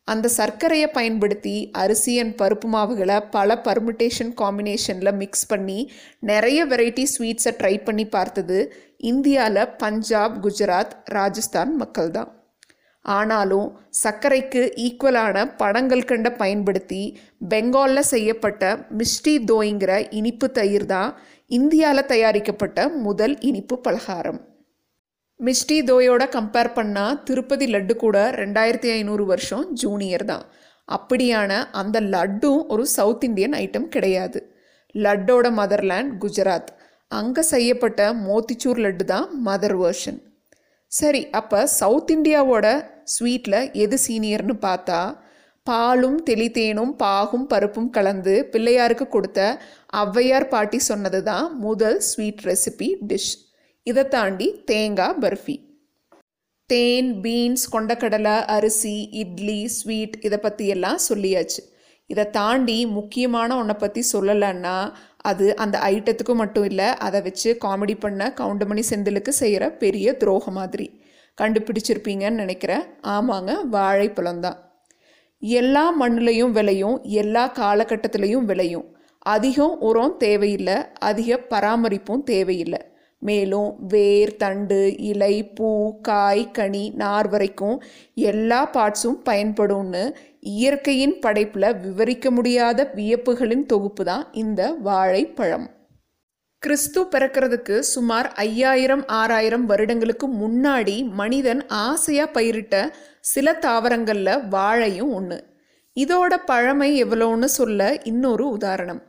அந்த 0.04 0.28
சர்க்கரையை 0.28 0.88
பயன்படுத்தி 0.88 1.70
அரிசி 1.72 2.20
அண்ட் 2.20 2.42
பருப்பு 2.42 2.68
மாவுகளை 2.74 3.24
பல 3.32 3.62
பர்முட்டேஷன் 3.64 4.32
காம்பினேஷனில் 4.42 5.16
மிக்ஸ் 5.16 5.48
பண்ணி 5.48 5.92
நிறைய 6.20 6.66
வெரைட்டி 6.66 7.06
ஸ்வீட்ஸை 7.14 7.52
ட்ரை 7.58 7.84
பண்ணி 7.84 8.06
பார்த்தது 8.08 8.74
இந்தியாவில் 8.98 9.74
பஞ்சாப் 9.78 10.46
குஜராத் 10.46 10.94
ராஜஸ்தான் 11.06 11.76
மக்கள் 11.76 12.10
தான். 12.10 12.30
ஆனாலும் 13.02 13.68
சர்க்கரைக்கு 14.04 14.62
ஈக்குவலான 14.86 15.58
பணங்கள் 15.58 16.06
கண்ட 16.06 16.32
பயன்படுத்தி 16.32 17.20
பெங்காலில் 17.50 18.12
செய்யப்பட்ட 18.14 18.76
மிஸ்டி 18.98 19.36
தோய்ங்கிற 19.52 20.08
இனிப்பு 20.10 20.52
தயிர் 20.52 20.86
தான் 20.86 21.18
இந்தியாவில் 21.48 22.06
தயாரிக்கப்பட்ட 22.06 22.88
முதல் 22.90 23.40
இனிப்பு 23.40 23.78
பலகாரம். 23.80 24.40
மிஸ்டி 25.40 25.76
தோயோட 25.90 26.24
கம்பேர் 26.36 26.70
பண்ணால் 26.78 27.18
திருப்பதி 27.28 27.66
லட்டு 27.74 27.94
கூட 27.96 28.18
ரெண்டாயிரத்தி 28.42 28.90
ஐநூறு 28.90 29.24
வருஷம் 29.26 29.66
ஜூனியர் 29.82 30.26
தான். 30.26 30.46
அப்படியான 30.88 31.52
அந்த 31.72 31.98
லட்டும் 32.14 32.62
ஒரு 32.74 32.84
சவுத் 32.96 33.26
இந்தியன் 33.28 33.56
ஐட்டம் 33.60 33.88
கிடையாது. 33.96 34.40
லட்டோட 34.96 35.46
மதர்லேண்ட் 35.60 36.14
குஜராத். 36.24 36.72
அங்கே 37.12 37.44
செய்யப்பட்ட 37.52 38.02
மோத்திச்சூர் 38.26 38.82
லட்டு 38.86 39.06
தான் 39.06 39.28
மதர் 39.48 39.78
வேர்ஷன் 39.82 40.20
சரி 40.92 41.22
அப்போ 41.40 41.60
சவுத் 41.80 42.12
இந்தியாவோட 42.16 42.68
ஸ்வீட்டில் 43.14 43.60
எது 43.84 43.98
சீனியர்னு 44.06 44.56
பார்த்தா 44.68 45.00
பாலும் 45.68 46.20
தெளித்தேனும் 46.28 46.94
பாகும் 47.04 47.48
பருப்பும் 47.48 47.90
கலந்து 47.90 48.36
பிள்ளையாருக்கு 48.54 49.08
கொடுத்த 49.08 49.40
ஔவையார் 50.04 50.52
பாட்டி 50.54 50.80
சொன்னது 50.90 51.20
தான் 51.24 51.48
முதல் 51.60 52.00
ஸ்வீட் 52.10 52.44
ரெசிபி 52.50 52.90
டிஷ் 53.10 53.34
இதை 53.90 54.04
தாண்டி 54.14 54.46
தேங்காய் 54.70 55.20
பர்ஃபி. 55.24 55.56
தேன் 56.70 57.10
பீன்ஸ் 57.24 57.66
கொண்டக்கடலை 57.74 58.34
அரிசி 58.56 58.96
இட்லி 59.22 59.60
ஸ்வீட் 59.76 60.16
இதை 60.28 60.38
பற்றி 60.46 60.66
எல்லாம் 60.74 61.00
சொல்லியாச்சு. 61.10 61.62
இதை 62.10 62.26
தாண்டி 62.30 62.76
முக்கியமான 62.98 63.50
ஒன்றை 63.60 63.76
பற்றி 63.80 64.02
சொல்லலைன்னா 64.14 64.76
அது 65.30 65.46
அந்த 65.64 65.78
ஐட்டத்துக்கு 65.92 66.34
மட்டும் 66.34 66.64
இல்லை 66.64 66.90
அதை 67.06 67.22
வச்சு 67.22 67.50
காமெடி 67.66 67.96
பண்ண 68.00 68.28
கவுண்டமணி 68.40 68.84
செந்திலுக்கு 68.90 69.34
செய்கிற 69.42 69.64
பெரிய 69.84 70.18
துரோகம் 70.24 70.58
மாதிரி. 70.60 70.88
கண்டுபிடிச்சிருப்பீங்கன்னு 71.38 72.44
நினைக்கிறேன். 72.44 72.86
ஆமாங்க 73.16 73.54
வாழைப்பழம் 73.76 74.44
தான். 74.48 74.60
எல்லா 75.42 75.86
மண்ணுலையும் 76.02 76.54
விளையும் 76.60 77.00
எல்லா 77.22 77.46
காலகட்டத்திலையும் 77.62 78.48
விளையும். 78.52 78.88
அதிகம் 79.36 79.76
உரம் 79.80 80.18
தேவையில்லை 80.18 80.78
அதிக 81.10 81.38
பராமரிப்பும் 81.54 82.28
தேவையில்லை. 82.34 82.82
மேலும் 83.20 83.88
வேர் 83.88 84.36
தண்டு 84.36 84.96
இலை 84.98 85.44
பூ 85.44 86.00
காய் 86.02 86.52
கனி 86.52 86.90
நார் 86.90 87.30
வரைக்கும் 87.30 87.82
எல்லா 88.14 88.70
பார்ட்ஸும் 88.74 89.20
பயன்படும்னு 89.30 90.16
இயற்கையின் 90.40 91.20
படைப்பில் 91.20 91.78
விவரிக்க 91.78 92.32
முடியாத 92.32 92.92
வியப்புகளின் 92.96 93.66
தொகுப்பு 93.66 94.06
தான் 94.06 94.28
இந்த 94.34 94.72
வாழைப்பழம். 94.84 95.68
கிறிஸ்து 96.60 97.02
பிறக்கிறதுக்கு 97.04 97.80
சுமார் 97.80 98.32
ஐயாயிரம் 98.34 99.08
ஆறாயிரம் 99.08 99.66
வருடங்களுக்கு 99.66 100.28
முன்னாடி 100.28 101.10
மனிதன் 101.10 101.68
ஆசையாக 101.68 102.32
பயிரிட்ட 102.32 102.94
சில 103.20 103.54
தாவரங்களில் 103.54 104.48
வாழையும் 104.50 105.14
ஒன்று 105.14 105.38
இதோட 105.96 106.34
பழமை 106.46 107.04
எவ்வளோன்னு 107.04 107.44
சொல்ல 107.44 108.02
இன்னொரு 108.04 108.50
உதாரணம். 108.50 109.02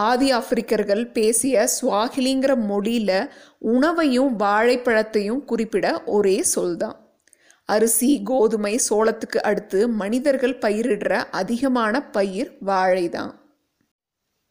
ஆதி 0.00 0.28
ஆப்பிரிக்கர்கள் 0.32 1.04
பேசிய 1.12 1.64
ஸ்வாஹிலிங்கிற 1.72 2.52
மொழியில் 2.66 3.18
உணவையும் 3.72 4.32
வாழைப்பழத்தையும் 4.38 5.42
குறிப்பிட 5.44 5.86
ஒரே 6.06 6.36
சொல் 6.52 6.76
தான் 6.76 6.96
அரிசி 7.68 8.10
கோதுமை 8.24 8.74
சோளத்துக்கு 8.86 9.38
அடுத்து 9.42 9.80
மனிதர்கள் 9.94 10.56
பயிரிடுற 10.58 11.12
அதிகமான 11.32 12.00
பயிர் 12.10 12.50
வாழை 12.60 13.06
தான் 13.08 13.32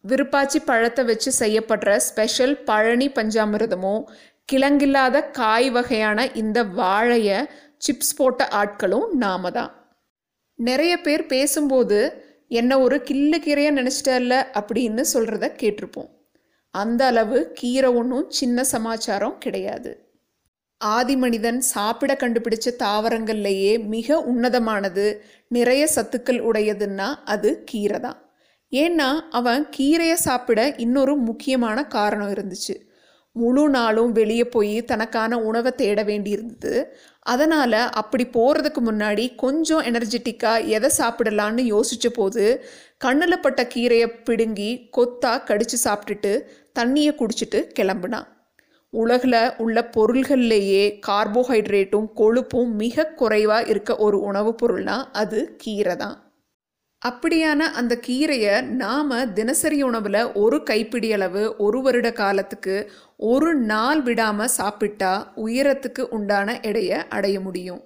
விருப்பாச்சி 0.03 0.59
பழத்தை 0.61 1.03
வச்சு 1.05 1.31
செய்யப்படுற 1.39 1.89
ஸ்பெஷல் 2.01 2.55
பழனி 2.63 3.07
பஞ்சாமிரதமும் 3.09 4.05
கிழங்கில்லாத 4.49 5.17
காய் 5.31 5.69
வகையான 5.69 6.25
இந்த 6.33 6.59
வாழையை 6.73 7.39
சிப்ஸ் 7.77 8.15
போட்ட 8.15 8.47
ஆட்களும் 8.53 9.07
நாம 9.17 9.51
தான் 9.51 9.71
நிறைய 10.59 10.93
பேர் 10.97 11.23
பேசும்போது 11.25 11.99
என்ன 12.51 12.79
ஒரு 12.79 12.97
கில்லு 13.09 13.37
கீரையாக 13.45 13.77
நினச்சிட்டல்ல 13.79 14.35
அப்படின்னு 14.59 15.03
சொல்கிறத 15.13 15.45
கேட்டிருப்போம். 15.61 16.09
அந்த 16.75 17.05
அளவு 17.05 17.37
கீரை 17.53 17.89
ஒன்றும் 17.91 18.29
சின்ன 18.29 18.63
சமாச்சாரம் 18.63 19.37
கிடையாது. 19.37 19.91
ஆதி 20.81 21.15
மனிதன் 21.15 21.59
சாப்பிட 21.73 22.11
கண்டுபிடிச்ச 22.13 22.69
தாவரங்கள்லேயே 22.79 23.73
மிக 23.85 24.17
உன்னதமானது 24.31 25.05
நிறைய 25.47 25.83
சத்துக்கள் 25.95 26.39
உடையதுன்னா 26.39 27.07
அது 27.25 27.49
கீரை 27.65 27.99
தான். 27.99 28.19
ஏன்னா 28.71 29.09
அவன் 29.29 29.67
கீரையை 29.77 30.17
சாப்பிட 30.27 30.59
இன்னொரு 30.77 31.15
முக்கியமான 31.15 31.83
காரணம் 31.87 32.33
இருந்துச்சு. 32.33 32.75
முழு 33.35 33.69
நாளும் 33.69 34.11
வெளியே 34.11 34.45
போய் 34.45 34.75
தனக்கான 34.81 35.37
உணவை 35.41 35.71
தேட 35.75 35.99
வேண்டியிருந்தது. 36.03 36.73
அதனால் 37.25 37.89
அப்படி 37.91 38.25
போகிறதுக்கு 38.33 38.81
முன்னாடி 38.81 39.35
கொஞ்சம் 39.35 39.81
எனர்ஜெட்டிக்காக 39.81 40.65
எதை 40.67 40.89
சாப்பிடலான்னு 40.97 41.63
யோசித்த 41.65 42.09
போது 42.09 42.65
கண்ணில் 42.97 43.39
பட்ட 43.39 43.67
கீரையை 43.75 44.07
பிடுங்கி 44.23 44.89
கொத்தாக 44.89 45.43
கடித்து 45.43 45.77
சாப்பிட்டுட்டு 45.83 46.31
தண்ணியை 46.79 47.13
குடிச்சிட்டு 47.15 47.59
கிளம்புனான் 47.79 48.27
உலகில் 48.93 49.53
உள்ள 49.57 49.89
பொருள்கள்லேயே 49.95 50.99
கார்போஹைட்ரேட்டும் 51.07 52.09
கொழுப்பும் 52.15 52.73
மிக 52.75 53.05
குறைவாக 53.05 53.69
இருக்க 53.69 53.95
ஒரு 53.95 54.19
உணவுப் 54.19 54.59
பொருள்னால் 54.61 55.05
அது 55.11 55.55
கீரை 55.57 55.95
தான். 55.95 56.17
அப்படியான 57.05 57.59
அந்த 57.59 57.99
கீரையை 58.07 58.61
நாம் 58.61 59.33
தினசரி 59.33 59.81
உணவில் 59.81 60.31
ஒரு 60.33 60.63
கைப்பிடி 60.63 61.13
அளவு 61.13 61.55
ஒரு 61.57 61.81
வருட 61.81 62.11
காலத்துக்கு 62.11 62.91
ஒரு 63.21 63.49
நாள் 63.55 64.01
விடாமல் 64.01 64.53
சாப்பிட்டா 64.57 65.11
உயரத்துக்கு 65.45 66.03
உண்டான 66.17 66.59
எடையை 66.61 66.99
அடைய 67.09 67.39
முடியும். 67.39 67.81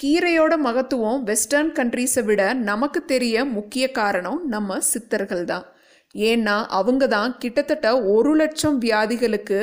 கீரையோட 0.00 0.52
மகத்துவம் 0.58 1.20
வெஸ்டர்ன் 1.22 1.72
கண்ட்ரீஸை 1.78 2.22
விட 2.24 2.42
நமக்கு 2.54 3.00
தெரிய 3.04 3.44
முக்கிய 3.44 3.90
காரணம் 3.90 4.40
நம்ம 4.46 4.78
சித்தர்கள் 4.80 5.44
தான். 5.44 5.66
ஏன்னா 6.14 6.56
அவங்க 6.78 7.04
தான் 7.06 7.36
கிட்டத்தட்ட 7.38 7.88
ஒரு 8.04 8.32
லட்சம் 8.34 8.78
வியாதிகளுக்கு 8.78 9.60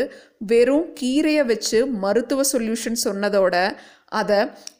வெறும் 0.51 0.87
கீரையை 0.99 1.45
வச்சு 1.45 1.85
மருத்துவ 1.85 2.41
சொல்யூஷன் 2.53 3.03
சொன்னதோட 3.07 3.55
அதை 4.05 4.39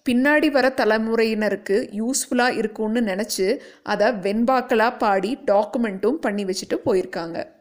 பின்னாடி 0.09 0.49
வர 0.51 0.65
தலைமுறையினருக்கு 0.81 1.77
யூஸ்ஃபுல்லாக 2.01 2.57
இருக்கும்னு 2.61 3.01
நினச்சி 3.01 3.47
அதை 3.83 4.07
வெண்பாக்களாக 4.25 4.97
பாடி 4.97 5.37
டாக்குமெண்ட்டும் 5.51 6.23
பண்ணி 6.25 6.45
வச்சுட்டு 6.45 6.77
போயிருக்காங்க. 6.85 7.56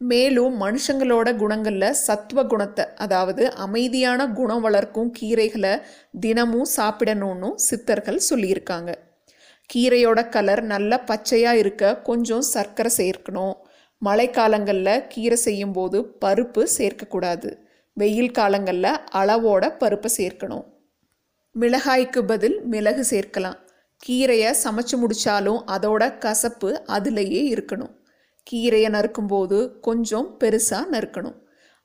மேலும் 0.00 0.54
மனுஷங்களோட 0.60 1.28
குணங்களில் 1.36 1.90
சத்துவ 1.90 2.44
குணத்தை 2.44 2.84
அதாவது 2.94 3.52
அமைதியான 3.54 4.26
குணம் 4.28 4.60
வளர்க்கும் 4.60 5.12
கீரைகளை 5.20 5.82
தினமும் 6.20 6.68
சாப்பிடணும்னு 6.76 7.50
சித்தர்கள் 7.54 8.20
சொல்லியிருக்காங்க. 8.30 8.92
கீரையோட 9.74 10.28
கலர் 10.28 10.62
நல்ல 10.62 11.00
பச்சையாக 11.00 11.58
இருக்க 11.58 11.96
கொஞ்சம் 11.98 12.40
சர்க்கரை 12.40 12.92
சேர்க்கணும். 12.96 13.54
மழைக்காலங்களில் 14.02 15.06
கீரை 15.06 15.36
செய்யும்போது 15.36 15.98
பருப்பு 16.20 16.66
சேர்க்கக்கூடாது. 16.78 17.50
வெயில் 17.92 18.30
காலங்களில் 18.30 18.92
அளவோட 19.12 19.64
பருப்பை 19.76 20.10
சேர்க்கணும். 20.16 20.64
மிளகாய்க்கு 21.54 22.20
பதில் 22.22 22.66
மிளகு 22.66 23.04
சேர்க்கலாம். 23.10 23.58
கீரையை 24.08 24.54
சமைச்சு 24.64 24.96
முடித்தாலும் 24.96 25.60
அதோட 25.66 26.18
கசப்பு 26.18 26.84
அதிலேயே 26.86 27.54
இருக்கணும். 27.54 27.92
கீரையை 28.50 28.90
நறுக்கும்போது 28.90 29.80
கொஞ்சம் 29.80 30.36
பெருசாக 30.40 30.84
நறுக்கணும். 30.92 31.36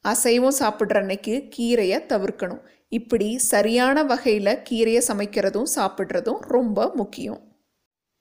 அசைவம் 0.02 0.58
சாப்பிட்ற 0.60 0.98
அன்னைக்கு 0.98 1.50
கீரையை 1.58 2.00
தவிர்க்கணும். 2.08 2.62
இப்படி 2.88 3.38
சரியான 3.38 4.04
வகையில் 4.04 4.60
கீரையை 4.70 5.02
சமைக்கிறதும் 5.08 5.70
சாப்பிட்றதும் 5.76 6.40
ரொம்ப 6.40 6.92
முக்கியம். 6.96 7.40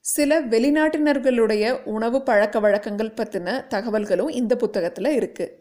சில 0.00 0.40
வெளிநாட்டினர்களுடைய 0.40 1.82
உணவு 1.84 2.22
பழக்க 2.22 2.60
வழக்கங்கள் 2.60 3.16
பற்றின 3.16 3.64
தகவல்களும் 3.68 4.30
இந்த 4.30 4.56
புத்தகத்தில் 4.56 5.16
இருக்குது 5.18 5.54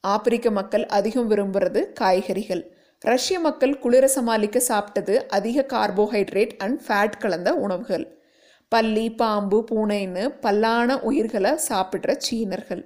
ஆப்பிரிக்க 0.00 0.50
மக்கள் 0.50 0.86
அதிகம் 0.86 1.30
விரும்புகிறது 1.30 1.92
காய்கறிகள். 1.92 2.62
ரஷ்ய 3.00 3.40
மக்கள் 3.40 3.78
குளிர 3.78 4.08
சமாளிக்க 4.08 4.62
சாப்பிட்டது 4.68 5.14
அதிக 5.28 5.66
கார்போஹைட்ரேட் 5.72 6.54
அண்ட் 6.58 6.78
ஃபேட் 6.86 7.18
கலந்த 7.18 7.54
உணவுகள். 7.54 8.23
பல்லி 8.74 9.06
பாம்பு 9.22 9.58
பூனைன்னு 9.70 10.24
பல்லான 10.44 10.98
உயிர்களை 11.10 11.52
சாப்பிட்ற 11.68 12.14
சீனர்கள். 12.26 12.84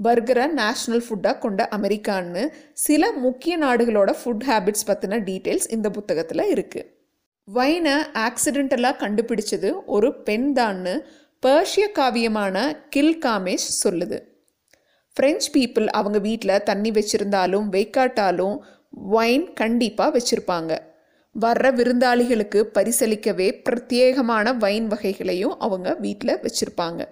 பர்கரை 0.00 0.46
நேஷ்னல் 0.60 1.04
ஃபுட்டாக 1.06 1.36
கொண்ட 1.38 1.68
அமெரிக்கான்னு 1.76 2.42
சில 2.84 3.12
முக்கிய 3.24 3.54
நாடுகளோட 3.58 4.10
ஃபுட் 4.20 4.46
ஹேபிட்ஸ் 4.48 4.86
பற்றின 4.86 5.20
டீட்டெயில்ஸ் 5.28 5.68
இந்த 5.76 5.90
புத்தகத்தில் 5.90 6.50
இருக்குது 6.54 6.88
வைனை 7.48 7.94
ஆக்சிடென்டலாக 8.26 9.00
கண்டுபிடிச்சது 9.02 9.70
ஒரு 9.94 10.08
பெண் 10.28 10.46
தான்னு 10.54 10.94
பர்ஷிய 11.42 11.86
காவியமான 11.98 12.56
கில் 12.90 13.18
காமேஷ் 13.24 13.66
சொல்லுது. 13.82 14.18
ஃப்ரெஞ்ச் 15.16 15.46
பீப்புள் 15.54 15.86
அவங்க 15.98 16.18
வீட்டில் 16.18 16.62
தண்ணி 16.62 16.90
வச்சுருந்தாலும் 16.90 17.66
வெய்க்காட்டாலும் 17.74 18.56
வைன் 18.90 19.46
கண்டிப்பாக 19.52 20.14
வச்சுருப்பாங்க. 20.16 20.72
வர்ற 21.36 21.70
விருந்தாளிகளுக்கு 21.74 22.60
பரிசளிக்கவே 22.76 23.48
பிரத்யேகமான 23.66 24.56
வைன் 24.58 24.86
வகைகளையும் 24.86 25.54
அவங்க 25.58 25.88
வீட்டில் 25.94 26.40
வச்சுருப்பாங்க. 26.42 27.02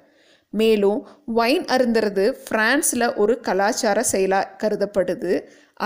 மேலும் 0.52 1.00
வைன் 1.35 1.64
அருந்துறது 1.64 2.25
ஃப்ரான்ஸில் 2.43 3.14
ஒரு 3.14 3.35
கலாச்சார 3.41 4.00
செயலாக 4.02 4.57
கருதப்படுது. 4.62 5.35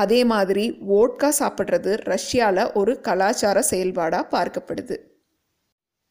அதே 0.02 0.20
மாதிரி 0.24 0.64
ஓட்கா 0.98 1.28
சாப்பிட்றது 1.40 1.92
ரஷ்யாவில் 2.04 2.72
ஒரு 2.72 2.94
கலாச்சார 3.00 3.58
செயல்பாடாக 3.62 4.30
பார்க்கப்படுது. 4.32 4.96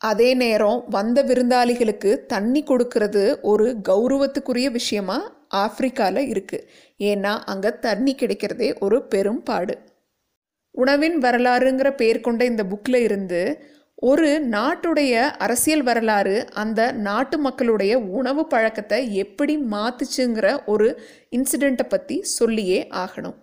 அதே 0.02 0.30
நேரம் 0.34 0.80
வந்த 0.90 1.20
விருந்தாளிகளுக்கு 1.24 2.12
தண்ணி 2.26 2.62
கொடுக்கறது 2.64 3.24
ஒரு 3.42 3.68
கௌரவத்துக்குரிய 3.90 4.70
விஷயமா 4.72 5.18
ஆப்பிரிக்காவில் 5.54 6.30
இருக்குது 6.34 6.68
ஏன்னா 7.02 7.34
அங்கே 7.46 7.72
தண்ணி 7.80 8.16
கிடைக்கிறதே 8.22 8.70
ஒரு 8.80 8.98
பெரும் 9.08 9.44
பாடு 9.44 9.76
உணவின் 10.82 11.18
வரலாறுங்கிற 11.18 11.90
பேர் 11.96 12.20
கொண்ட 12.22 12.42
இந்த 12.46 12.64
புக்கில் 12.64 13.02
இருந்து 13.08 13.42
ஒரு 14.04 14.30
நாட்டுடைய 14.56 15.14
அரசியல் 15.38 15.84
வரலாறு 15.84 16.36
அந்த 16.54 16.82
நாட்டு 17.06 17.38
மக்களுடைய 17.38 17.94
உணவு 18.20 18.44
பழக்கத்தை 18.48 19.00
எப்படி 19.16 19.54
மாத்துச்சுங்கிற 19.74 20.48
ஒரு 20.66 20.88
இன்சிடெண்ட்டை 21.38 21.86
பற்றி 21.88 22.18
சொல்லியே 22.38 22.80
ஆகணும். 23.04 23.38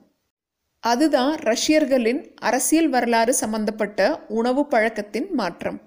அதுதான் 0.85 1.33
ரஷ்யர்களின் 1.51 2.21
அரசியல் 2.41 2.89
வரலாறு 2.89 3.33
சம்பந்தப்பட்ட 3.35 4.01
உணவு 4.39 4.63
பழக்கத்தின் 4.67 5.29
மாற்றம். 5.33 5.79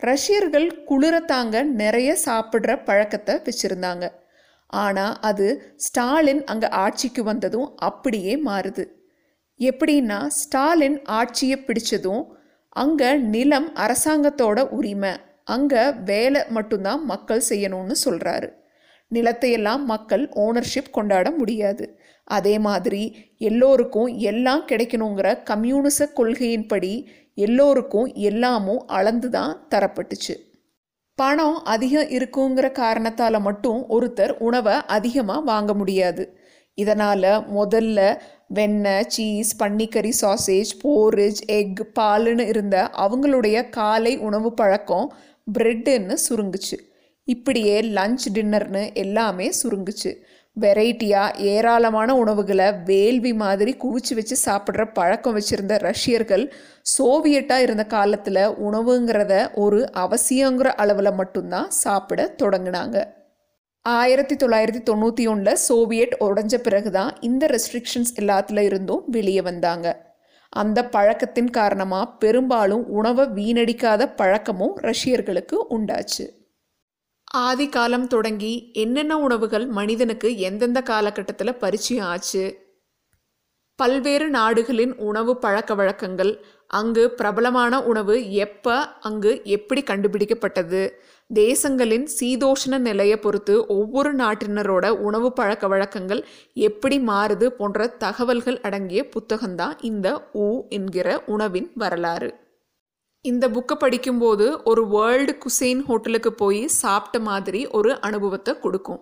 ரஷ்யர்கள் 0.00 0.68
குளிர 0.84 1.14
தாங்க 1.32 1.62
நிறைய 1.82 2.10
சாப்பிட்ற 2.26 2.70
பழக்கத்தை 2.84 3.34
வச்சுருந்தாங்க. 3.46 4.04
ஆனால் 4.82 5.14
அது 5.20 5.46
ஸ்டாலின் 5.76 6.44
அங்கே 6.44 6.68
ஆட்சிக்கு 6.84 7.22
வந்ததும் 7.22 7.68
அப்படியே 7.88 8.34
மாறுது. 8.46 8.84
எப்படின்னா 9.60 10.18
ஸ்டாலின் 10.26 10.98
ஆட்சியை 11.18 11.58
பிடிச்சதும் 11.66 12.24
அங்கே 12.68 13.10
நிலம் 13.34 13.68
அரசாங்கத்தோட 13.84 14.60
உரிமை. 14.70 15.12
அங்கே 15.44 15.82
வேலை 16.04 16.40
மட்டும்தான் 16.48 17.04
மக்கள் 17.04 17.42
செய்யணும்னு 17.48 17.94
சொல்கிறாரு 18.04 18.48
நிலத்தையெல்லாம் 19.10 19.82
மக்கள் 19.84 20.24
ஓனர்ஷிப் 20.44 20.94
கொண்டாட 20.96 21.30
முடியாது. 21.30 21.84
அதே 22.24 22.54
மாதிரி 22.58 23.02
எல்லோருக்கும் 23.38 24.10
எல்லாம் 24.30 24.62
கிடைக்கணுங்கிற 24.66 25.28
கம்யூனிச 25.42 26.08
கொள்கையின்படி 26.16 26.92
எல்லோருக்கும் 27.34 28.08
எல்லாமும் 28.28 28.82
அளந்து 28.86 29.28
தான் 29.30 29.52
தரப்பட்டுச்சு. 29.70 30.34
பணம் 31.18 31.58
அதிகம் 31.64 32.08
இருக்குங்கிற 32.16 32.66
காரணத்தால் 32.72 33.38
மட்டும் 33.40 33.80
ஒருத்தர் 33.88 34.32
உணவை 34.38 34.76
அதிகமாக 34.86 35.46
வாங்க 35.50 35.74
முடியாது. 35.74 36.24
இதனால் 36.74 37.30
முதல்ல 37.56 38.18
வெண்ணெய் 38.48 39.04
சீஸ் 39.08 39.62
பன்னிக்கறி 39.62 40.12
சாசேஜ் 40.20 40.72
போரிஜ் 40.84 41.40
எக் 41.46 41.86
பாலுன்னு 41.98 42.46
இருந்த 42.46 42.90
அவங்களுடைய 42.98 43.68
காலை 43.68 44.18
உணவு 44.18 44.54
பழக்கம் 44.54 45.12
பிரெட்டுன்னு 45.58 46.16
சுருங்குச்சு. 46.28 46.76
இப்படியே 47.24 47.82
லஞ்ச் 47.82 48.24
டின்னர்னு 48.32 48.94
எல்லாமே 48.94 49.50
சுருங்குச்சு. 49.62 50.12
வெரைட்டியாக 50.60 51.38
ஏராளமான 51.38 52.16
உணவுகளை 52.16 52.72
வேள்வி 52.84 53.32
மாதிரி 53.32 53.76
குவிச்சு 53.76 54.14
வச்சு 54.14 54.36
சாப்பிட்ற 54.44 54.92
பழக்கம் 54.92 55.36
வச்சுருந்த 55.36 55.78
ரஷ்யர்கள் 55.78 56.52
சோவியட்டாக 56.98 57.64
இருந்த 57.66 57.84
காலத்தில் 57.84 58.42
உணவுங்கிறத 58.66 59.54
ஒரு 59.54 59.90
அவசியங்கிற 59.94 60.70
அளவில் 60.82 61.12
மட்டும்தான் 61.12 61.70
சாப்பிட 61.70 62.34
தொடங்கினாங்க. 62.42 63.04
ஆயிரத்தி 63.86 64.34
தொள்ளாயிரத்தி 64.34 64.80
தொண்ணூற்றி 64.88 65.24
ஒன்றில் 65.28 65.58
சோவியட் 65.68 66.14
உடஞ்ச 66.26 66.54
பிறகு 66.58 66.90
தான் 66.90 67.10
இந்த 67.20 67.46
ரெஸ்ட்ரிக்ஷன்ஸ் 67.46 68.12
எல்லாத்துல 68.20 68.58
இருந்தும் 68.58 69.02
வெளியே 69.06 69.40
வந்தாங்க. 69.40 69.86
அந்த 70.52 70.78
பழக்கத்தின் 70.84 71.50
காரணமாக 71.50 72.12
பெரும்பாலும் 72.22 72.84
உணவை 72.98 73.24
வீணடிக்காத 73.38 74.02
பழக்கமும் 74.20 74.74
ரஷ்யர்களுக்கு 74.88 75.56
உண்டாச்சு. 75.76 76.26
ஆதி 77.46 77.66
காலம் 77.68 78.06
தொடங்கி 78.06 78.54
என்னென்ன 78.72 79.14
உணவுகள் 79.18 79.66
மனிதனுக்கு 79.66 80.30
எந்தெந்த 80.38 80.80
காலகட்டத்தில் 80.82 81.58
பரிச்சயம் 81.62 82.06
ஆச்சு? 82.06 82.44
பல்வேறு 83.78 84.28
நாடுகளின் 84.30 84.94
உணவு 85.08 85.32
பழக்க 85.38 85.74
வழக்கங்கள் 85.74 86.32
அங்கு 86.70 87.04
பிரபலமான 87.10 87.82
உணவு 87.82 88.16
எப்போ 88.44 88.76
அங்கு 89.00 89.32
எப்படி 89.44 89.82
கண்டுபிடிக்கப்பட்டது? 89.90 90.82
தேசங்களின் 91.30 92.04
சீதோஷ்ண 92.18 92.78
நிலையை 92.78 93.18
பொறுத்து 93.18 93.66
ஒவ்வொரு 93.66 94.14
நாட்டினரோட 94.14 94.88
உணவு 94.88 95.32
பழக்க 95.32 95.68
வழக்கங்கள் 95.68 96.26
எப்படி 96.54 96.98
மாறுது 96.98 97.46
போன்ற 97.46 97.86
தகவல்கள் 97.86 98.60
அடங்கிய 98.60 99.08
புத்தகம்தான் 99.14 99.74
இந்த 99.80 100.30
ஊ 100.34 100.66
என்கிற 100.68 101.24
உணவின் 101.26 101.72
வரலாறு. 101.74 102.34
இந்த 103.20 103.48
புக்கை 103.48 103.74
படிக்கும்போது 103.74 104.62
ஒரு 104.62 104.88
வேர்ல்டு 104.88 105.38
குசைன் 105.38 105.82
ஹோட்டலுக்கு 105.82 106.32
போய் 106.34 106.66
சாப்பிட்ட 106.66 107.18
மாதிரி 107.20 107.66
ஒரு 107.66 108.00
அனுபவத்தை 108.00 108.58
கொடுக்கும். 108.58 109.00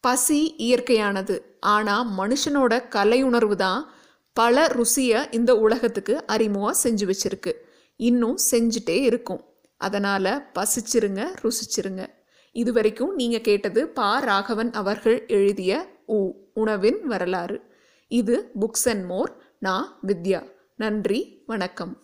பசி 0.00 0.54
இயற்கையானது. 0.58 1.36
ஆனால் 1.60 2.06
மனுஷனோட 2.18 2.88
கலை 2.88 3.22
உணர்வு 3.22 3.56
தான் 3.56 3.92
பல 4.32 4.66
ருசியை 4.66 5.20
இந்த 5.30 5.56
உலகத்துக்கு 5.56 6.26
அறிமுகம் 6.26 6.80
செஞ்சு 6.82 7.04
வச்சிருக்கு. 7.10 7.52
இன்னும் 7.96 8.38
செஞ்சுட்டே 8.50 8.98
இருக்கும். 9.02 9.47
அதனால் 9.78 10.30
பசிச்சிருங்க 10.58 11.22
ருசிச்சிருங்க. 11.42 12.06
இது 12.52 12.72
வரைக்கும் 12.72 13.14
நீங்கள் 13.14 13.40
கேட்டது 13.40 13.88
பா. 13.88 14.18
ராகவன் 14.18 14.72
அவர்கள் 14.72 15.26
எழுதிய 15.26 15.72
உ 16.06 16.18
உணவின் 16.54 17.00
வரலாறு. 17.06 17.58
இது 18.10 18.50
புக்ஸ் 18.60 18.88
அண்ட் 18.88 19.04
மோர் 19.04 19.32
நான் 19.58 19.98
வித்யா. 20.06 20.42
நன்றி 20.76 21.42
வணக்கம். 21.46 21.94